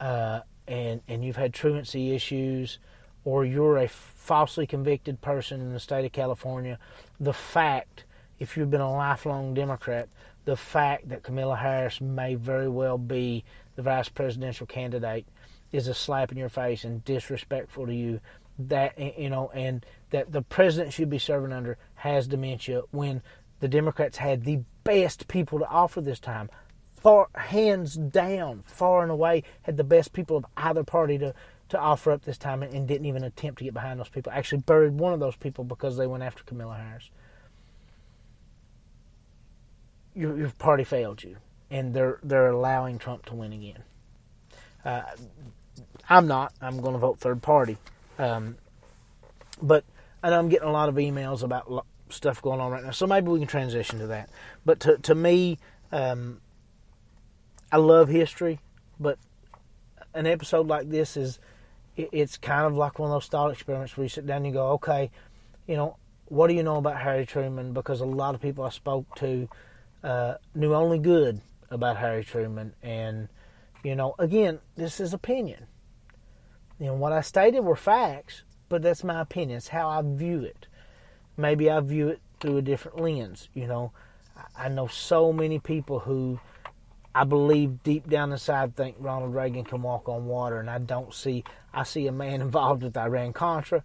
[0.00, 2.78] uh, and and you've had truancy issues,
[3.24, 6.78] or you're a falsely convicted person in the state of California,
[7.20, 8.04] the fact,
[8.38, 10.08] if you've been a lifelong Democrat,
[10.44, 13.44] the fact that Kamala Harris may very well be
[13.76, 15.26] the vice presidential candidate
[15.72, 18.20] is a slap in your face and disrespectful to you.
[18.58, 23.22] That you know and that the president should be serving under has dementia when
[23.60, 26.48] the democrats had the best people to offer this time
[26.96, 31.34] far hands down far and away had the best people of either party to
[31.68, 34.32] to offer up this time and, and didn't even attempt to get behind those people
[34.32, 37.10] actually buried one of those people because they went after Kamala Harris
[40.14, 41.36] your, your party failed you
[41.70, 43.82] and they're they're allowing Trump to win again.
[44.84, 45.02] Uh,
[46.08, 46.52] I'm not.
[46.60, 47.76] I'm going to vote third party.
[48.18, 48.56] Um,
[49.62, 49.84] but
[50.22, 52.90] and I'm getting a lot of emails about stuff going on right now.
[52.90, 54.30] So maybe we can transition to that.
[54.64, 55.58] But to to me,
[55.92, 56.40] um,
[57.70, 58.60] I love history,
[58.98, 59.18] but
[60.14, 61.38] an episode like this is
[61.96, 64.46] it, it's kind of like one of those thought experiments where you sit down and
[64.46, 65.10] you go, okay,
[65.66, 65.96] you know,
[66.26, 67.72] what do you know about Harry Truman?
[67.72, 69.48] Because a lot of people I spoke to
[70.02, 71.40] uh, knew only good
[71.70, 73.28] about Harry Truman, and
[73.82, 75.66] you know, again, this is opinion.
[76.78, 79.58] You know, what I stated were facts, but that's my opinion.
[79.58, 80.67] It's how I view it.
[81.38, 83.48] Maybe I view it through a different lens.
[83.54, 83.92] You know,
[84.56, 86.40] I know so many people who
[87.14, 91.14] I believe deep down inside think Ronald Reagan can walk on water, and I don't
[91.14, 91.44] see.
[91.72, 93.82] I see a man involved with Iran Contra.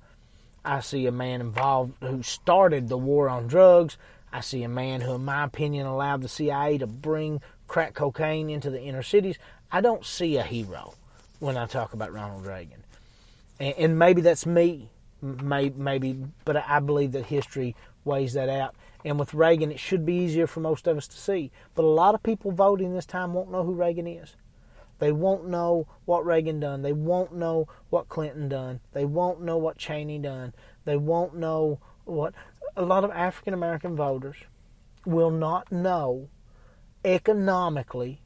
[0.66, 3.98] I see a man involved who started the war on drugs.
[4.32, 8.50] I see a man who, in my opinion, allowed the CIA to bring crack cocaine
[8.50, 9.38] into the inner cities.
[9.72, 10.96] I don't see a hero
[11.40, 12.84] when I talk about Ronald Reagan,
[13.60, 14.90] and, and maybe that's me,
[15.24, 18.76] maybe, but I believe that history weighs that out.
[19.06, 21.52] And with Reagan, it should be easier for most of us to see.
[21.76, 24.36] But a lot of people voting this time won't know who Reagan is.
[25.00, 26.82] They won't know what Reagan done.
[26.82, 28.80] They won't know what Clinton done.
[28.94, 30.54] They won't know what Cheney done.
[30.86, 32.34] They won't know what
[32.76, 34.38] a lot of African American voters
[35.06, 36.30] will not know
[37.04, 38.22] economically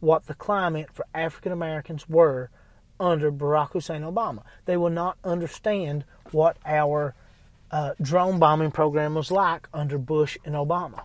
[0.00, 2.50] what the climate for African Americans were
[2.98, 4.42] under Barack Hussein Obama.
[4.64, 7.14] They will not understand what our
[7.70, 11.04] uh, drone bombing program was like under Bush and Obama.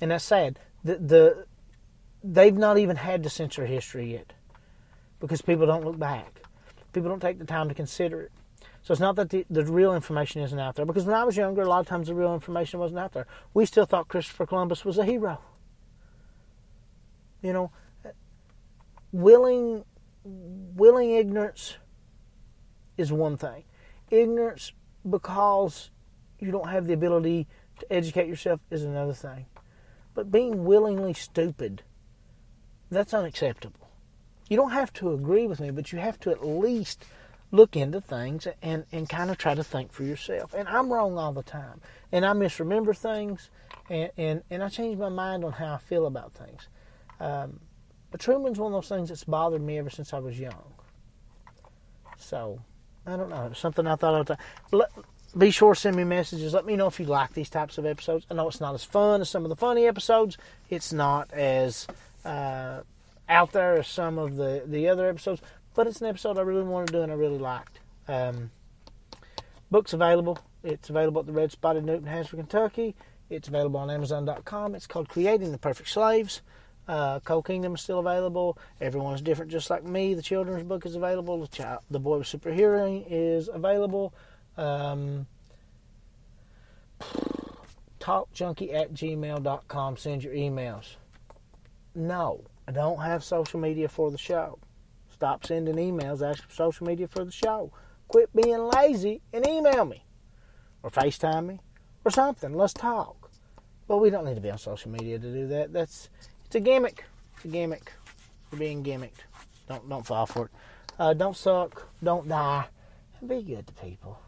[0.00, 0.58] And that's sad.
[0.84, 1.46] The, the
[2.22, 4.32] they've not even had to censor history yet
[5.20, 6.42] because people don't look back.
[6.92, 8.32] People don't take the time to consider it.
[8.82, 10.86] So it's not that the, the real information isn't out there.
[10.86, 13.26] Because when I was younger, a lot of times the real information wasn't out there.
[13.52, 15.40] We still thought Christopher Columbus was a hero.
[17.42, 17.70] You know,
[19.12, 19.84] willing
[20.28, 21.76] willing ignorance
[22.96, 23.64] is one thing.
[24.10, 24.72] Ignorance
[25.08, 25.90] because
[26.38, 27.46] you don't have the ability
[27.80, 29.46] to educate yourself is another thing.
[30.14, 31.82] But being willingly stupid
[32.90, 33.88] that's unacceptable.
[34.48, 37.04] You don't have to agree with me, but you have to at least
[37.50, 40.54] look into things and, and kind of try to think for yourself.
[40.54, 41.80] And I'm wrong all the time.
[42.12, 43.50] And I misremember things
[43.90, 46.68] and, and, and I change my mind on how I feel about things.
[47.20, 47.60] Um,
[48.10, 50.72] but Truman's one of those things that's bothered me ever since I was young.
[52.16, 52.60] So,
[53.06, 53.52] I don't know.
[53.54, 54.86] Something I thought I'd
[55.36, 56.54] be sure to send me messages.
[56.54, 58.26] Let me know if you like these types of episodes.
[58.30, 60.38] I know it's not as fun as some of the funny episodes.
[60.70, 61.86] It's not as
[62.24, 62.80] uh,
[63.28, 65.42] out there as some of the, the other episodes,
[65.74, 67.78] but it's an episode I really wanted to do and I really liked.
[68.08, 68.50] Um,
[69.70, 70.38] book's available.
[70.64, 72.96] It's available at the Red Spot in Newton, Hansford, Kentucky.
[73.30, 74.74] It's available on Amazon.com.
[74.74, 76.40] It's called Creating the Perfect Slaves.
[76.88, 78.56] Uh, Coal Kingdom is still available.
[78.80, 80.14] Everyone's different, just like me.
[80.14, 81.38] The children's book is available.
[81.38, 84.14] The, child, the Boy with Super Hearing is available.
[84.56, 85.26] Um,
[88.00, 89.96] talkjunkie at gmail.com.
[89.98, 90.96] Send your emails.
[91.94, 94.58] No, I don't have social media for the show.
[95.10, 97.72] Stop sending emails Ask for social media for the show.
[98.06, 100.04] Quit being lazy and email me.
[100.82, 101.60] Or FaceTime me.
[102.04, 102.54] Or something.
[102.54, 103.30] Let's talk.
[103.88, 105.72] But we don't need to be on social media to do that.
[105.72, 106.08] That's
[106.48, 107.04] it's a gimmick.
[107.36, 107.92] It's a gimmick.
[108.50, 109.20] You're being gimmicked.
[109.68, 110.50] Don't don't fall for it.
[110.98, 111.88] Uh, don't suck.
[112.02, 112.64] Don't die.
[113.26, 114.18] Be good to people.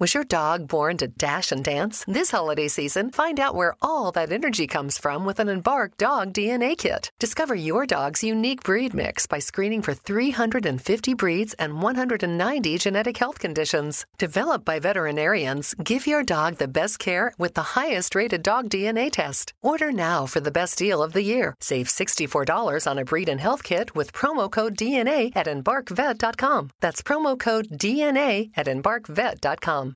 [0.00, 2.06] Was your dog born to dash and dance?
[2.08, 6.32] This holiday season, find out where all that energy comes from with an Embark Dog
[6.32, 7.10] DNA Kit.
[7.18, 13.38] Discover your dog's unique breed mix by screening for 350 breeds and 190 genetic health
[13.38, 14.06] conditions.
[14.16, 19.12] Developed by veterinarians, give your dog the best care with the highest rated dog DNA
[19.12, 19.52] test.
[19.60, 21.54] Order now for the best deal of the year.
[21.60, 26.70] Save $64 on a breed and health kit with promo code DNA at embarkvet.com.
[26.80, 29.88] That's promo code DNA at embarkvet.com.